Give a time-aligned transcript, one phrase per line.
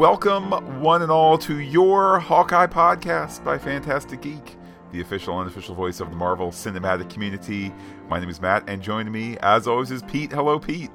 [0.00, 4.56] Welcome, one and all, to your Hawkeye podcast by Phantastic Geek,
[4.92, 7.70] the official and unofficial voice of the Marvel cinematic community.
[8.08, 10.32] My name is Matt, and joining me, as always, is Pete.
[10.32, 10.90] Hello, Pete.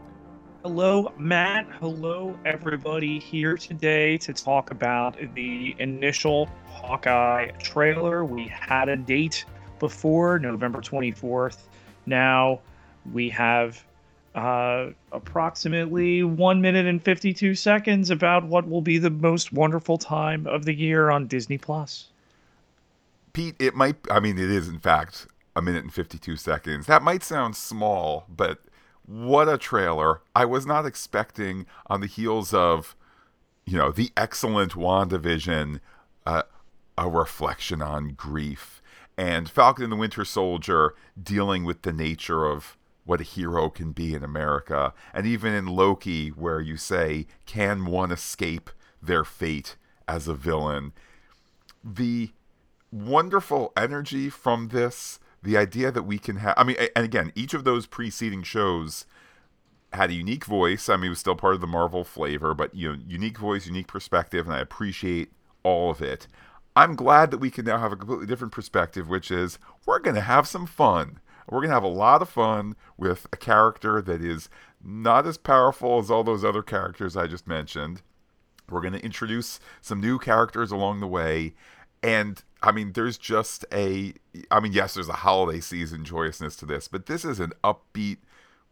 [0.63, 1.67] Hello, Matt.
[1.79, 8.25] Hello, everybody here today to talk about the initial Hawkeye trailer.
[8.25, 9.45] We had a date
[9.77, 11.59] before, November 24th.
[12.07, 12.59] Now
[13.13, 13.85] we have
[14.35, 20.45] uh, approximately one minute and 52 seconds about what will be the most wonderful time
[20.45, 22.09] of the year on Disney Plus.
[23.31, 26.85] Pete, it might, I mean, it is in fact a minute and 52 seconds.
[26.85, 28.59] That might sound small, but
[29.05, 30.21] what a trailer.
[30.35, 32.95] I was not expecting on the heels of,
[33.65, 35.79] you know, the excellent WandaVision,
[36.25, 36.43] uh,
[36.97, 38.81] a reflection on grief,
[39.17, 43.91] and Falcon and the Winter Soldier dealing with the nature of what a hero can
[43.91, 44.93] be in America.
[45.13, 48.69] And even in Loki, where you say, can one escape
[49.01, 50.91] their fate as a villain?
[51.83, 52.31] The
[52.91, 57.53] wonderful energy from this, the idea that we can have, I mean, and again, each
[57.53, 59.05] of those preceding shows
[59.93, 60.89] had a unique voice.
[60.89, 63.67] I mean, it was still part of the Marvel flavor, but, you know, unique voice,
[63.67, 65.31] unique perspective, and I appreciate
[65.63, 66.27] all of it.
[66.75, 70.15] I'm glad that we can now have a completely different perspective, which is we're going
[70.15, 74.01] to have some fun we're going to have a lot of fun with a character
[74.01, 74.49] that is
[74.83, 78.01] not as powerful as all those other characters I just mentioned.
[78.69, 81.53] We're going to introduce some new characters along the way.
[82.01, 84.13] And I mean, there's just a,
[84.49, 88.17] I mean, yes, there's a holiday season joyousness to this, but this is an upbeat,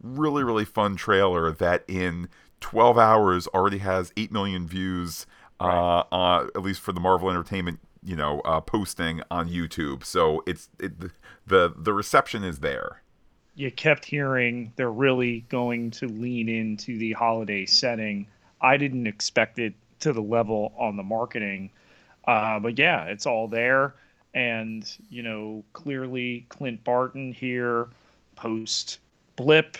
[0.02, 2.28] really, really fun trailer that in
[2.60, 5.26] 12 hours already has 8 million views,
[5.60, 6.00] right.
[6.10, 10.04] uh, uh, at least for the Marvel Entertainment you know uh, posting on YouTube.
[10.04, 10.92] So it's it,
[11.46, 13.02] the the reception is there.
[13.54, 18.26] You kept hearing they're really going to lean into the holiday setting.
[18.60, 21.70] I didn't expect it to the level on the marketing,
[22.26, 23.94] uh, but yeah, it's all there.
[24.34, 27.88] And you know, clearly Clint Barton here
[28.36, 28.98] post
[29.36, 29.78] blip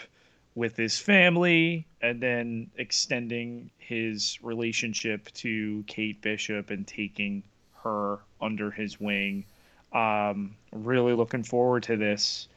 [0.55, 7.43] with his family and then extending his relationship to Kate Bishop and taking
[7.85, 9.45] her under his wing.
[9.93, 12.49] Um, really looking forward to this.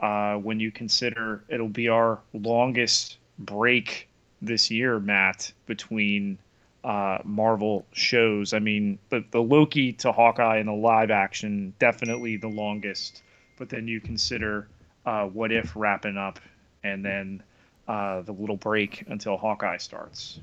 [0.00, 4.08] Uh, when you consider it'll be our longest break
[4.42, 6.38] this year, Matt, between
[6.84, 8.52] uh, Marvel shows.
[8.52, 13.22] I mean, the, the Loki to Hawkeye and the live action, definitely the longest.
[13.58, 14.68] But then you consider
[15.04, 16.38] uh, What If wrapping up
[16.84, 17.42] and then
[17.88, 20.40] uh, the little break until Hawkeye starts.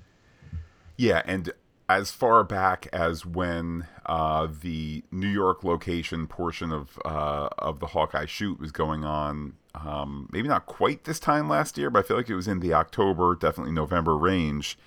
[0.98, 1.52] Yeah, and
[1.98, 7.88] as far back as when uh, the New York location portion of uh, of the
[7.88, 9.54] Hawkeye shoot was going on.
[9.76, 12.60] Um, maybe not quite this time last year, but I feel like it was in
[12.60, 14.78] the October, definitely November range.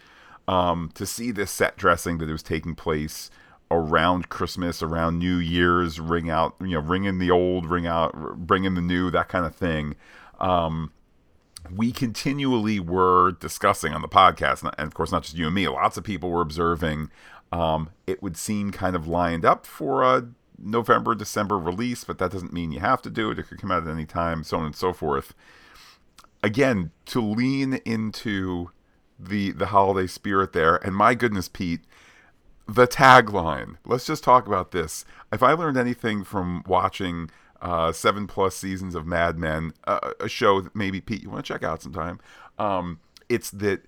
[0.48, 3.30] Um, to see this set dressing that was taking place
[3.68, 8.14] around Christmas, around New Year's, ring out, you know, ring in the old, ring out,
[8.36, 9.96] bring in the new, that kind of thing.
[10.38, 10.92] Um,
[11.75, 15.69] we continually were discussing on the podcast, and of course, not just you and me,
[15.69, 17.10] lots of people were observing.
[17.53, 20.28] Um, it would seem kind of lined up for a
[20.59, 23.38] November, December release, but that doesn't mean you have to do it.
[23.38, 25.34] It could come out at any time, so on and so forth.
[26.43, 28.71] Again, to lean into
[29.19, 31.81] the the holiday spirit there, and my goodness, Pete,
[32.66, 33.77] the tagline.
[33.84, 35.04] Let's just talk about this.
[35.33, 40.28] If I learned anything from watching uh, seven plus seasons of Mad Men, uh, a
[40.28, 42.20] show that maybe Pete you want to check out sometime.
[42.58, 43.82] Um, it's that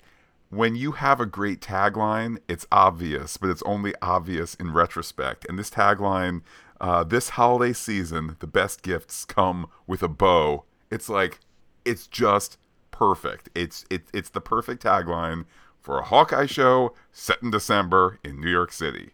[0.50, 5.46] when you have a great tagline, it's obvious, but it's only obvious in retrospect.
[5.48, 6.42] And this tagline,
[6.80, 10.64] uh, this holiday season, the best gifts come with a bow.
[10.90, 11.40] It's like,
[11.84, 12.58] it's just
[12.90, 13.48] perfect.
[13.54, 15.44] It's it, it's the perfect tagline
[15.80, 19.12] for a Hawkeye show set in December in New York City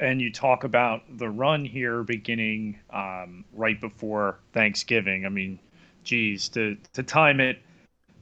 [0.00, 5.24] and you talk about the run here beginning um, right before Thanksgiving.
[5.24, 5.58] I mean,
[6.02, 7.58] geez, to to time it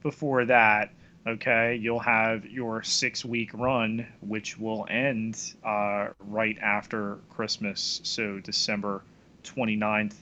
[0.01, 0.91] before that,
[1.27, 8.39] okay, you'll have your six week run, which will end uh, right after Christmas, so
[8.39, 9.01] December
[9.43, 10.15] 29th.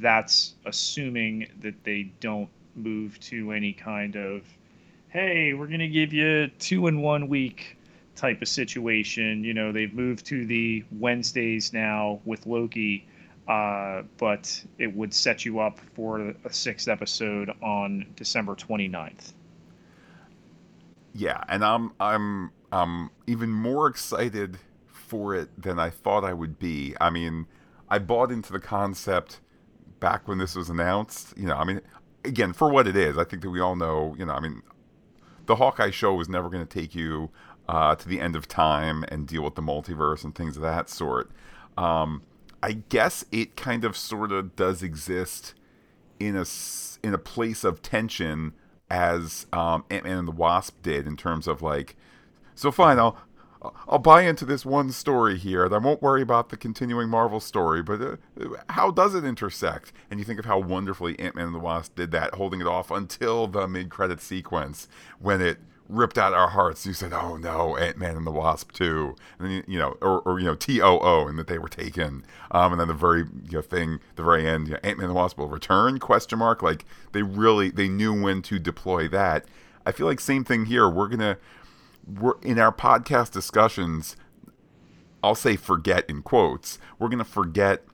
[0.00, 4.42] That's assuming that they don't move to any kind of,
[5.10, 7.76] hey, we're to give you two in one week
[8.16, 9.44] type of situation.
[9.44, 13.06] You know, they've moved to the Wednesdays now with Loki,
[13.48, 19.32] uh, but it would set you up for a sixth episode on December 29th.
[21.12, 24.58] Yeah, and I'm I'm I'm even more excited
[24.88, 26.94] for it than I thought I would be.
[27.00, 27.46] I mean,
[27.88, 29.40] I bought into the concept
[30.00, 31.34] back when this was announced.
[31.36, 31.80] You know, I mean,
[32.24, 34.16] again, for what it is, I think that we all know.
[34.18, 34.62] You know, I mean,
[35.46, 37.30] the Hawkeye show was never going to take you
[37.68, 40.88] uh, to the end of time and deal with the multiverse and things of that
[40.88, 41.30] sort.
[41.76, 42.22] Um,
[42.62, 45.54] I guess it kind of sort of does exist
[46.18, 46.46] in a
[47.02, 48.54] in a place of tension
[48.90, 51.96] as um, Ant Man and the Wasp did in terms of like,
[52.54, 53.18] so fine, I'll
[53.88, 55.72] I'll buy into this one story here.
[55.72, 58.16] I won't worry about the continuing Marvel story, but uh,
[58.70, 59.92] how does it intersect?
[60.10, 62.66] And you think of how wonderfully Ant Man and the Wasp did that, holding it
[62.66, 64.88] off until the mid credit sequence
[65.18, 65.58] when it
[65.88, 66.86] ripped out our hearts.
[66.86, 70.20] You said, "Oh no, Ant Man and the Wasp too," and then you know, or,
[70.20, 72.24] or you know, T O O, and that they were taken.
[72.50, 75.06] Um, and then the very you know, thing, the very end, you know, Ant Man
[75.06, 75.98] and the Wasp will return?
[75.98, 76.62] Question mark.
[76.62, 79.44] Like they really they knew when to deploy that.
[79.86, 80.88] I feel like same thing here.
[80.88, 81.38] We're gonna
[82.06, 84.16] we're in our podcast discussions.
[85.22, 86.78] I'll say forget in quotes.
[86.98, 87.84] We're gonna forget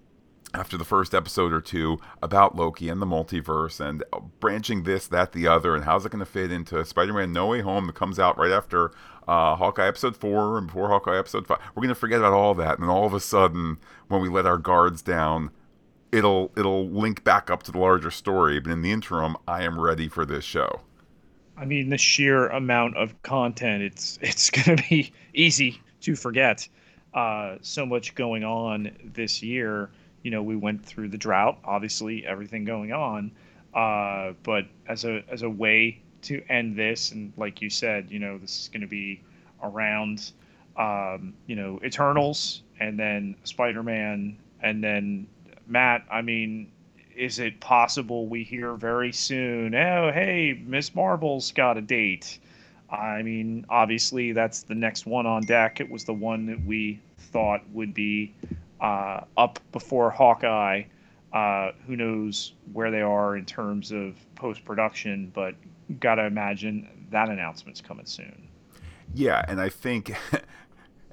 [0.53, 4.03] after the first episode or two about Loki and the multiverse and
[4.41, 7.61] branching this, that, the other, and how's it going to fit into Spider-Man: No Way
[7.61, 8.93] Home that comes out right after
[9.29, 11.61] uh, Hawkeye episode four and before Hawkeye episode five.
[11.75, 14.29] We're going to forget about all that, and then all of a sudden, when we
[14.29, 15.51] let our guards down,
[16.11, 18.59] it'll it'll link back up to the larger story.
[18.59, 20.81] But in the interim, I am ready for this show.
[21.57, 26.69] I mean, the sheer amount of content, it's it's going to be easy to forget.
[27.15, 29.91] Uh, so much going on this year
[30.23, 33.31] you know we went through the drought, obviously everything going on,
[33.75, 38.19] uh, but as a as a way to end this, and like you said, you
[38.19, 39.23] know this is going to be
[39.63, 40.33] around,
[40.77, 45.27] um, you know Eternals, and then Spider Man, and then
[45.67, 46.05] Matt.
[46.11, 46.71] I mean,
[47.17, 49.75] is it possible we hear very soon?
[49.75, 52.39] Oh, hey, Miss Marvel's got a date.
[52.91, 55.81] I mean, obviously, that's the next one on deck.
[55.81, 58.35] It was the one that we thought would be
[58.81, 60.85] uh, up before Hawkeye.
[61.33, 65.55] Uh, who knows where they are in terms of post production, but
[66.01, 68.49] gotta imagine that announcement's coming soon.
[69.15, 70.15] Yeah, and I think.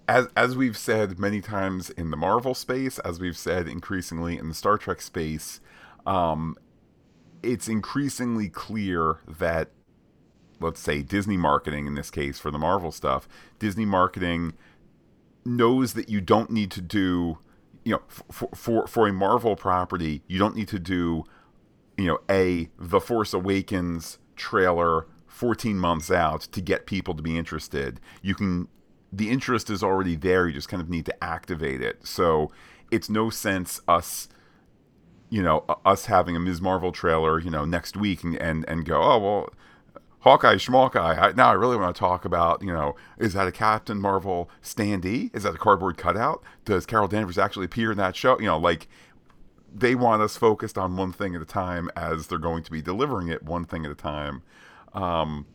[0.09, 4.47] As, as we've said many times in the Marvel space, as we've said increasingly in
[4.47, 5.59] the Star Trek space,
[6.05, 6.55] um,
[7.43, 9.71] it's increasingly clear that,
[10.61, 13.27] let's say, Disney marketing in this case for the Marvel stuff,
[13.59, 14.53] Disney marketing
[15.43, 17.39] knows that you don't need to do
[17.87, 21.23] you know, for, for for a Marvel property, you don't need to do,
[21.97, 27.37] you know, a The Force Awakens trailer 14 months out to get people to be
[27.37, 28.01] interested.
[28.21, 28.67] You can
[29.13, 30.47] the interest is already there.
[30.47, 32.05] You just kind of need to activate it.
[32.05, 32.51] So
[32.91, 34.27] it's no sense us
[35.29, 36.59] you know us having a Ms.
[36.59, 39.49] Marvel trailer, you know, next week and and, and go, "Oh, well,
[40.21, 41.17] Hawkeye, Schmalkeye.
[41.17, 44.49] I, now I really want to talk about, you know, is that a Captain Marvel
[44.63, 45.33] standee?
[45.35, 46.43] Is that a cardboard cutout?
[46.65, 48.39] Does Carol Danvers actually appear in that show?
[48.39, 48.87] You know, like
[49.73, 52.81] they want us focused on one thing at a time as they're going to be
[52.81, 54.41] delivering it one thing at a time.
[54.93, 55.45] Um,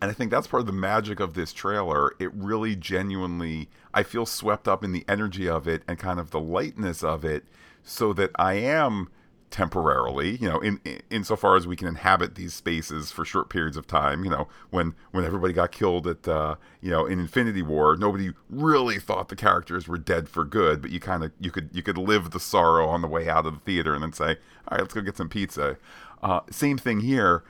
[0.00, 2.12] and I think that's part of the magic of this trailer.
[2.18, 6.30] It really genuinely, I feel swept up in the energy of it and kind of
[6.30, 7.44] the lightness of it,
[7.82, 9.10] so that I am
[9.52, 13.76] temporarily, you know, in, in insofar as we can inhabit these spaces for short periods
[13.76, 14.24] of time.
[14.24, 18.30] You know, when when everybody got killed at, uh, you know, in Infinity War, nobody
[18.50, 21.82] really thought the characters were dead for good, but you kind of you could you
[21.82, 24.30] could live the sorrow on the way out of the theater and then say,
[24.68, 25.76] all right, let's go get some pizza.
[26.22, 27.44] Uh, same thing here.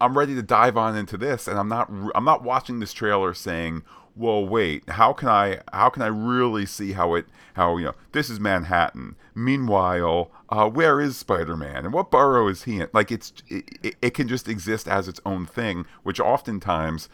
[0.00, 3.34] I'm ready to dive on into this, and I'm not I'm not watching this trailer
[3.34, 3.82] saying,
[4.20, 7.94] well wait how can i how can i really see how it how you know
[8.12, 9.16] this is manhattan.
[9.34, 11.84] Meanwhile uh, where is spider-man?
[11.84, 12.88] And what borough is he in?
[12.92, 17.08] Like it's it, it can just exist as its own thing which oftentimes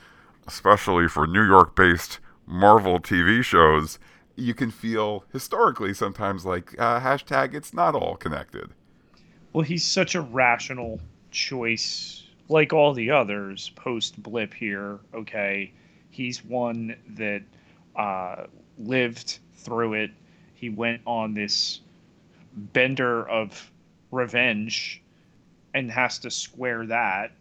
[0.47, 3.99] especially for new york based marvel tv shows
[4.37, 8.71] you can feel historically sometimes like uh, hashtag it's not all connected.
[9.53, 15.73] Well he's such a rational choice like all the others post blip here okay
[16.17, 17.43] He's one that
[17.95, 18.47] uh,
[18.79, 20.11] lived through it.
[20.55, 21.81] He went on this
[22.73, 23.71] bender of
[24.11, 25.03] revenge
[25.75, 27.33] and has to square that.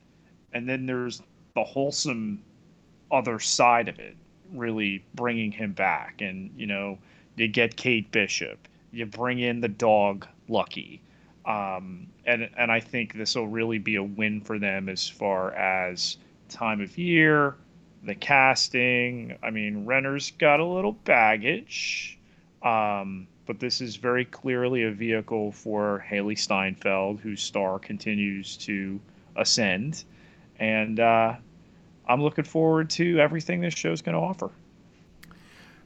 [0.51, 1.21] And then there's
[1.53, 2.43] the wholesome
[3.13, 4.17] other side of it,
[4.53, 6.19] really bringing him back.
[6.19, 6.97] And, you know,
[7.37, 11.01] you get Kate Bishop, you bring in the dog Lucky.
[11.45, 15.53] Um, and, and I think this will really be a win for them as far
[15.53, 16.17] as
[16.49, 17.55] time of year,
[18.05, 19.37] the casting.
[19.43, 22.19] I mean, Renner's got a little baggage,
[22.63, 28.99] um, but this is very clearly a vehicle for Hailee Steinfeld, whose star continues to
[29.35, 30.03] ascend.
[30.59, 31.35] And uh,
[32.07, 34.51] I'm looking forward to everything this show's going to offer.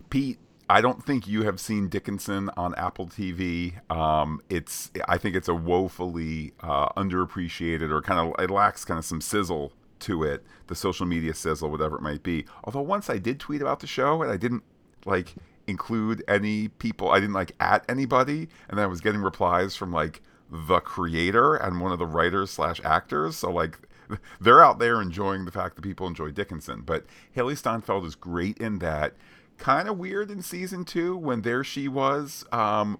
[0.10, 0.38] Pete,
[0.70, 3.74] I don't think you have seen Dickinson on Apple TV.
[3.92, 8.98] Um, it's I think it's a woefully uh, underappreciated or kind of it lacks kind
[8.98, 12.46] of some sizzle to it, the social media sizzle, whatever it might be.
[12.64, 14.64] Although once I did tweet about the show and I didn't
[15.06, 15.36] like
[15.68, 20.22] include any people, I didn't like at anybody, and I was getting replies from like
[20.52, 23.38] the creator and one of the writers slash actors.
[23.38, 23.80] So like
[24.42, 26.82] they're out there enjoying the fact that people enjoy Dickinson.
[26.82, 29.14] But Hailee Steinfeld is great in that.
[29.58, 32.98] Kind of weird in season two when there she was um,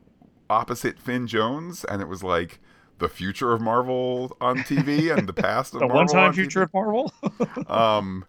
[0.50, 2.60] opposite Finn Jones, and it was like
[3.00, 6.62] the future of Marvel on TV and the past of the Marvel one-time on future
[6.62, 6.64] TV.
[6.64, 7.14] of Marvel.
[7.68, 8.26] Um,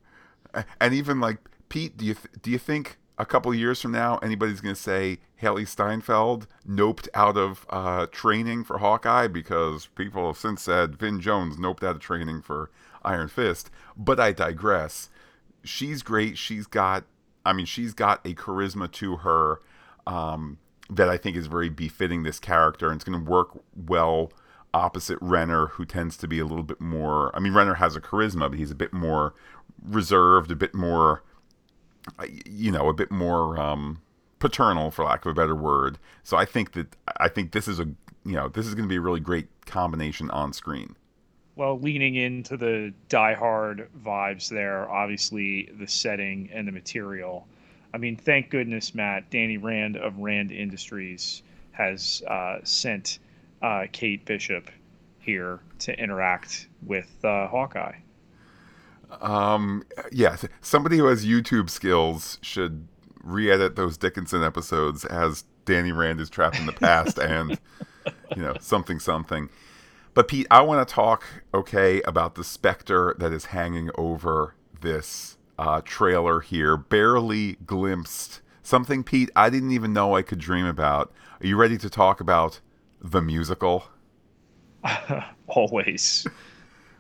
[0.81, 4.19] and even like Pete, do you th- do you think a couple years from now
[4.19, 10.27] anybody's going to say Hailee Steinfeld noped out of uh, training for Hawkeye because people
[10.27, 12.71] have since said Finn Jones noped out of training for
[13.05, 13.71] Iron Fist.
[13.97, 15.11] But I digress.
[15.63, 16.39] She's great.
[16.39, 17.05] She's got,
[17.45, 19.61] I mean, she's got a charisma to her
[20.07, 20.59] um,
[20.89, 24.33] that I think is very befitting this character, and it's going to work well
[24.73, 27.35] opposite Renner, who tends to be a little bit more.
[27.35, 29.35] I mean, Renner has a charisma, but he's a bit more
[29.83, 31.23] reserved, a bit more,
[32.19, 34.01] uh, you know, a bit more um,
[34.39, 35.99] paternal, for lack of a better word.
[36.23, 37.85] So I think that I think this is a,
[38.25, 40.97] you know, this is going to be a really great combination on screen.
[41.57, 47.47] well, leaning into the Die Hard vibes there, obviously the setting and the material.
[47.93, 53.19] I mean, thank goodness, Matt, Danny Rand of Rand Industries has uh, sent
[53.63, 54.71] uh, Kate Bishop
[55.19, 57.97] here to interact with uh, Hawkeye.
[59.21, 62.87] Um, yeah, somebody who has YouTube skills should
[63.23, 67.59] re-edit those Dickinson episodes as Danny Rand is trapped in the past and
[68.37, 69.51] you know something something.
[70.15, 71.25] But Pete, I want to talk
[71.55, 78.41] okay about the specter that is hanging over this uh, trailer here, barely glimpsed.
[78.63, 81.13] Something, Pete, I didn't even know I could dream about.
[81.41, 82.61] Are you ready to talk about
[83.03, 83.85] the musical?
[85.47, 86.27] Always.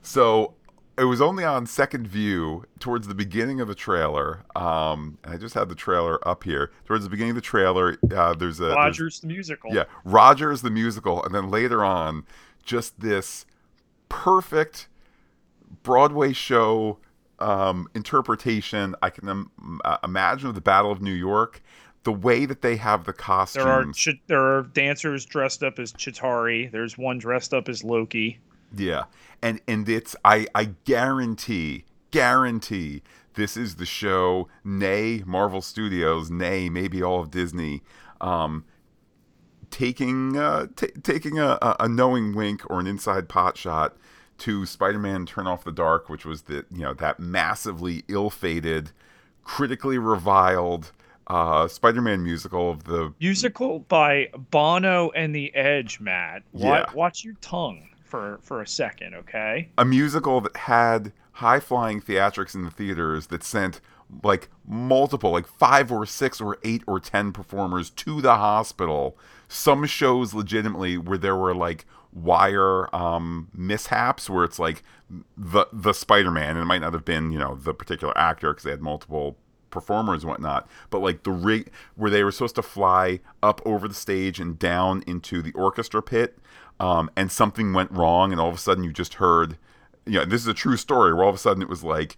[0.02, 0.54] So
[0.98, 4.44] it was only on second view towards the beginning of the trailer.
[4.54, 6.70] Um, and I just had the trailer up here.
[6.84, 9.74] Towards the beginning of the trailer, uh, there's a there's- Rogers the musical.
[9.74, 12.24] yeah, Rogers the musical, and then later on,
[12.62, 13.46] just this
[14.08, 14.88] perfect
[15.82, 16.98] Broadway show
[17.38, 18.94] um, interpretation.
[19.02, 21.62] I can um, uh, imagine of the Battle of New York.
[22.04, 23.64] The way that they have the costumes.
[23.64, 26.70] There are ch- there are dancers dressed up as Chitauri.
[26.70, 28.38] There's one dressed up as Loki.
[28.74, 29.04] Yeah.
[29.42, 33.02] And and it's I I guarantee guarantee
[33.34, 37.82] this is the show nay Marvel Studios nay maybe all of Disney
[38.20, 38.64] um
[39.70, 43.96] taking uh t- taking a, a a knowing wink or an inside pot shot
[44.38, 48.90] to Spider-Man Turn Off the Dark which was the you know that massively ill-fated
[49.44, 50.92] critically reviled
[51.30, 56.42] uh Spider-Man musical of the Musical by Bono and the Edge, Matt.
[56.52, 56.90] Yeah.
[56.92, 59.68] Watch your tongue for for a second, okay?
[59.78, 63.80] a musical that had high flying theatrics in the theaters that sent
[64.24, 69.16] like multiple, like five or six or eight or ten performers to the hospital.
[69.46, 74.82] Some shows legitimately where there were like wire um, mishaps where it's like
[75.36, 78.52] the the Spider Man, and it might not have been you know the particular actor
[78.52, 79.36] because they had multiple
[79.70, 83.88] performers and whatnot, but like the rig where they were supposed to fly up over
[83.88, 86.38] the stage and down into the orchestra pit,
[86.78, 89.58] um, and something went wrong, and all of a sudden you just heard,
[90.06, 92.16] you know, this is a true story where all of a sudden it was like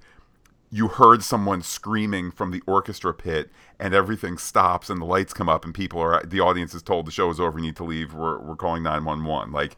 [0.73, 5.49] you heard someone screaming from the orchestra pit and everything stops and the lights come
[5.49, 7.85] up and people are the audience is told the show is over you need to
[7.85, 9.76] leave we're, we're calling 911 like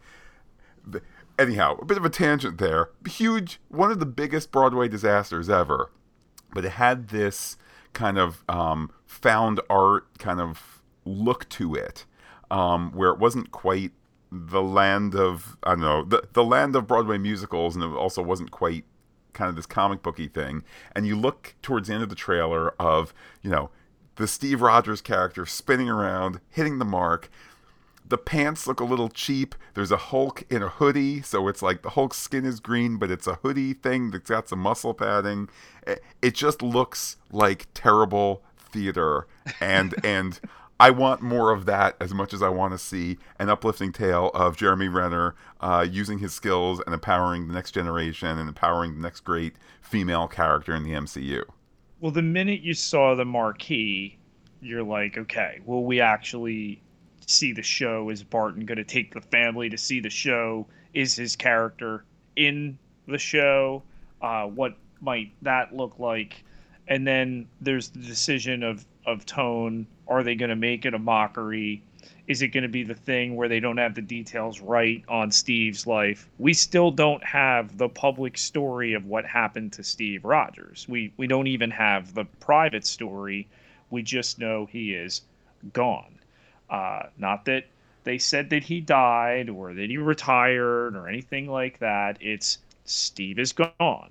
[0.86, 1.02] the,
[1.36, 2.90] anyhow a bit of a tangent there.
[3.08, 5.90] Huge one of the biggest broadway disasters ever
[6.52, 7.56] but it had this
[7.94, 12.04] kind of um, found art kind of look to it
[12.50, 13.92] um, where it wasn't quite
[14.30, 18.20] the land of i don't know the, the land of broadway musicals and it also
[18.20, 18.84] wasn't quite
[19.34, 20.64] kind of this comic booky thing.
[20.94, 23.70] And you look towards the end of the trailer of you know
[24.16, 27.28] the steve rogers character spinning around hitting the mark
[28.06, 29.54] the pants look a little cheap.
[29.74, 33.10] There's a hulk in a hoodie so it's like the hulk's skin is green but
[33.10, 35.48] it's a hoodie thing that's got some muscle padding.
[35.86, 39.26] It- just looks like terrible theater.
[39.60, 40.38] And and
[40.80, 44.30] I want more of that as much as I want to see an uplifting tale
[44.34, 49.00] of Jeremy Renner uh, using his skills and empowering the next generation and empowering the
[49.00, 51.44] next great female character in the MCU.
[52.00, 54.18] Well, the minute you saw the marquee,
[54.60, 56.82] you're like, okay, will we actually
[57.26, 58.10] see the show?
[58.10, 60.66] Is Barton going to take the family to see the show?
[60.92, 62.04] Is his character
[62.36, 63.82] in the show?
[64.22, 66.44] Uh, what might that look like?
[66.88, 69.86] And then there's the decision of of tone.
[70.08, 71.82] Are they going to make it a mockery?
[72.26, 75.30] is it going to be the thing where they don't have the details right on
[75.30, 76.28] Steve's life?
[76.38, 80.86] We still don't have the public story of what happened to Steve Rogers.
[80.88, 83.46] We we don't even have the private story.
[83.90, 85.22] We just know he is
[85.72, 86.18] gone.
[86.70, 87.66] Uh, not that
[88.04, 92.18] they said that he died or that he retired or anything like that.
[92.20, 94.10] It's Steve is gone.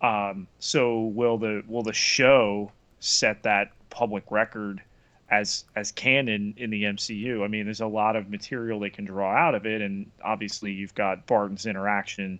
[0.00, 4.82] Um, so will the will the show set that public record
[5.30, 7.44] as as canon in the MCU.
[7.44, 10.72] I mean, there's a lot of material they can draw out of it, and obviously
[10.72, 12.38] you've got Barton's interaction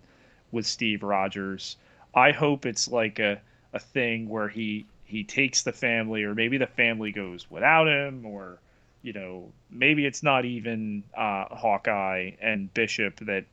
[0.51, 1.77] with Steve Rogers.
[2.15, 3.41] I hope it's like a,
[3.73, 8.25] a thing where he he takes the family, or maybe the family goes without him,
[8.25, 8.59] or
[9.01, 13.45] you know maybe it's not even uh, Hawkeye and Bishop that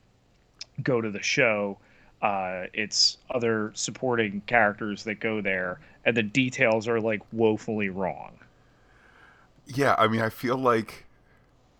[0.82, 1.78] go to the show.
[2.22, 8.38] Uh, it's other supporting characters that go there, and the details are like woefully wrong
[9.66, 11.06] yeah, I mean, I feel like,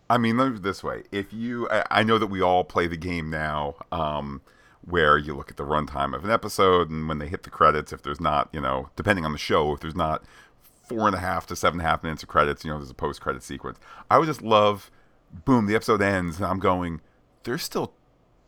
[0.09, 2.87] I mean, let me this way: if you, I, I know that we all play
[2.87, 4.40] the game now, um,
[4.83, 7.92] where you look at the runtime of an episode, and when they hit the credits,
[7.92, 10.25] if there's not, you know, depending on the show, if there's not
[10.86, 12.90] four and a half to seven and a half minutes of credits, you know, there's
[12.90, 13.78] a post-credit sequence.
[14.10, 14.90] I would just love,
[15.44, 17.00] boom, the episode ends, and I'm going,
[17.44, 17.94] there's still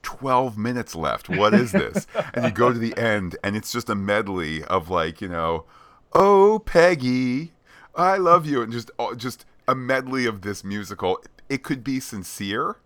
[0.02, 1.28] 12 minutes left.
[1.28, 2.06] What is this?
[2.34, 5.64] and you go to the end, and it's just a medley of like, you know,
[6.12, 7.52] oh Peggy,
[7.94, 11.22] I love you, and just just a medley of this musical.
[11.48, 12.76] It could be sincere.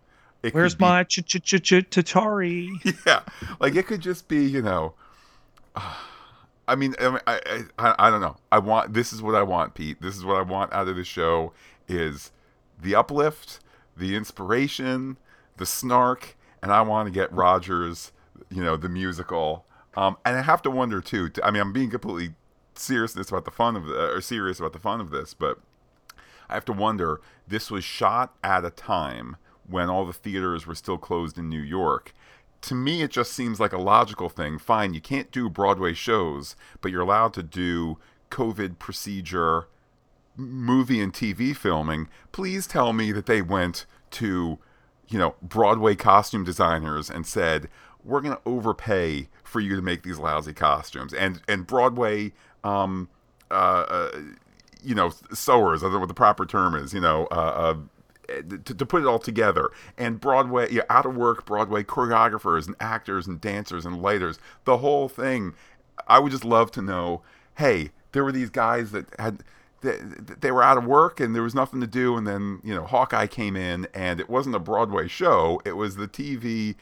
[0.43, 2.69] It Where's be, my ch ch ch ch Tatari?
[3.05, 3.21] Yeah,
[3.59, 4.93] like it could just be, you know.
[5.75, 5.95] Uh,
[6.67, 8.37] I mean, I, I, I, don't know.
[8.51, 10.01] I want this is what I want, Pete.
[10.01, 11.53] This is what I want out of the show
[11.87, 12.31] is
[12.81, 13.59] the uplift,
[13.97, 15.17] the inspiration,
[15.57, 18.11] the snark, and I want to get Rogers,
[18.49, 19.65] you know, the musical.
[19.95, 21.31] Um, and I have to wonder too.
[21.43, 22.35] I mean, I'm being completely
[22.75, 25.59] seriousness about the fun of the, or serious about the fun of this, but
[26.49, 27.21] I have to wonder.
[27.47, 29.35] This was shot at a time
[29.67, 32.13] when all the theaters were still closed in New York.
[32.61, 34.59] To me, it just seems like a logical thing.
[34.59, 37.97] Fine, you can't do Broadway shows, but you're allowed to do
[38.29, 39.67] COVID procedure
[40.37, 42.07] movie and TV filming.
[42.31, 44.59] Please tell me that they went to,
[45.07, 47.67] you know, Broadway costume designers and said,
[48.03, 53.09] "We're going to overpay for you to make these lousy costumes." And and Broadway um,
[53.49, 54.21] uh, uh,
[54.83, 55.83] you know, sewers.
[55.83, 56.93] I don't know what the proper term is.
[56.93, 57.75] You know, uh, uh,
[58.65, 59.69] to, to, put it all together.
[59.97, 64.77] And Broadway, yeah, out of work Broadway choreographers and actors and dancers and lighters, the
[64.77, 65.53] whole thing.
[66.07, 67.21] I would just love to know.
[67.55, 69.43] Hey, there were these guys that had.
[69.81, 69.97] They,
[70.39, 72.85] they were out of work and there was nothing to do and then you know
[72.85, 76.75] hawkeye came in and it wasn't a broadway show it was the tv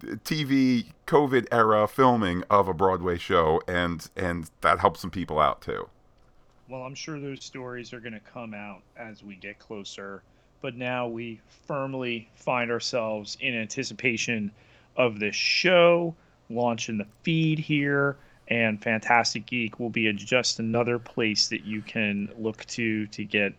[0.00, 5.60] TV COVID era filming of a Broadway show, and and that helps some people out
[5.60, 5.88] too.
[6.68, 10.22] Well, I'm sure those stories are going to come out as we get closer,
[10.60, 14.50] but now we firmly find ourselves in anticipation
[14.96, 16.14] of this show
[16.50, 18.16] launching the feed here,
[18.48, 23.24] and Phantastic Geek will be a, just another place that you can look to to
[23.24, 23.52] get,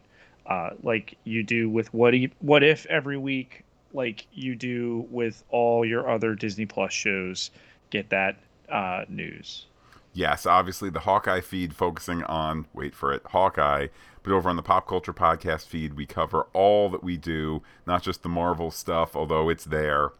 [0.48, 5.44] uh, like you do with what if, what if every week like you do with
[5.50, 7.52] all your other Disney Plus shows,
[7.90, 8.38] get that
[8.70, 9.66] uh, news.
[10.14, 13.88] Yes, obviously the Hawkeye feed focusing on wait for it, Hawkeye,
[14.24, 18.04] but over on the Pop Culture Podcast feed we cover all that we do, not
[18.04, 20.12] just the Marvel stuff, although it's there,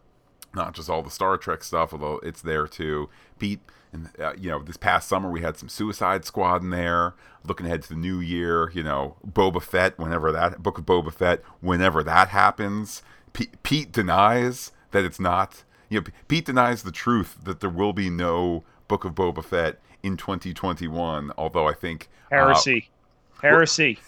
[0.54, 3.08] not just all the Star Trek stuff, although it's there too.
[3.38, 3.60] Pete,
[3.92, 7.14] and uh, you know, this past summer we had some Suicide Squad in there.
[7.44, 11.12] Looking ahead to the new year, you know, Boba Fett, whenever that Book of Boba
[11.12, 13.02] Fett, whenever that happens.
[13.32, 15.64] Pete, Pete denies that it's not.
[15.88, 19.78] You know, Pete denies the truth that there will be no Book of Boba Fett
[20.02, 21.32] in 2021.
[21.38, 22.90] Although I think heresy,
[23.36, 24.00] uh, heresy.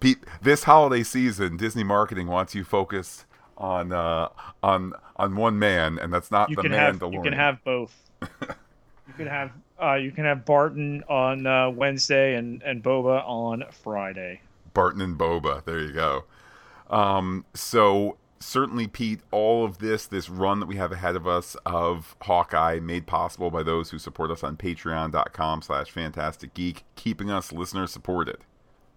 [0.00, 3.26] Pete, this holiday season, Disney marketing wants you focused
[3.58, 4.30] on uh,
[4.62, 7.02] on on one man, and that's not you the can Mandalorian.
[7.02, 7.94] Have, you can have both.
[8.22, 9.50] you can have
[9.82, 14.40] uh, you can have Barton on uh, Wednesday and and Boba on Friday.
[14.72, 15.62] Barton and Boba.
[15.66, 16.24] There you go.
[16.88, 21.56] Um, so certainly, Pete, all of this, this run that we have ahead of us
[21.66, 27.30] of Hawkeye, made possible by those who support us on patreon.com slash phantastic geek, keeping
[27.30, 28.38] us listener supported.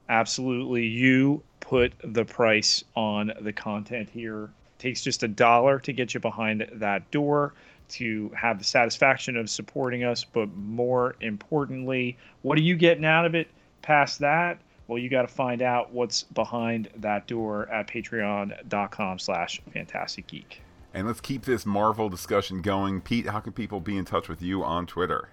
[0.09, 0.85] Absolutely.
[0.85, 4.45] You put the price on the content here.
[4.45, 7.53] It takes just a dollar to get you behind that door
[7.89, 13.25] to have the satisfaction of supporting us, but more importantly, what are you getting out
[13.25, 13.47] of it
[13.81, 14.59] past that?
[14.91, 20.61] Well, you got to find out what's behind that door at patreon.com slash phantastic geek.
[20.93, 22.99] And let's keep this Marvel discussion going.
[22.99, 25.29] Pete, how can people be in touch with you on Twitter?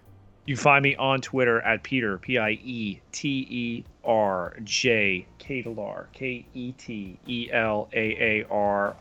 [0.47, 6.07] You find me on Twitter at Peter, P I E T E R J Ketelaar,
[6.13, 8.95] K E T E L A A R.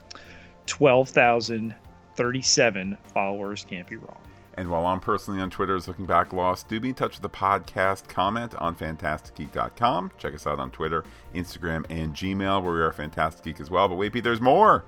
[0.65, 4.26] 12,037 followers can't be wrong.
[4.57, 7.21] And while I'm personally on Twitter as Looking Back Lost, do be in touch with
[7.21, 8.07] the podcast.
[8.07, 10.11] Comment on phantasticgeek.com.
[10.17, 11.03] Check us out on Twitter,
[11.35, 13.87] Instagram, and Gmail, where we are Phantastic Geek as well.
[13.87, 14.83] But wait, Pete, there's more.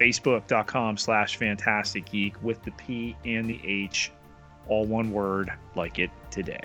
[0.00, 4.12] Facebook.com slash Phantastic Geek with the P and the H
[4.66, 6.60] all one word, like it today.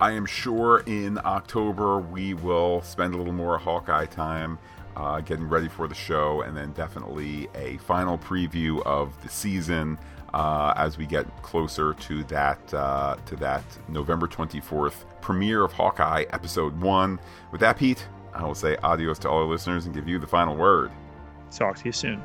[0.00, 4.58] I am sure in October we will spend a little more Hawkeye time
[4.96, 9.98] uh, getting ready for the show, and then definitely a final preview of the season
[10.34, 16.24] uh, as we get closer to that uh, to that November 24th premiere of Hawkeye
[16.30, 17.20] episode one.
[17.52, 20.26] With that, Pete, I will say adios to all our listeners and give you the
[20.26, 20.90] final word.
[21.50, 22.22] Talk to you soon.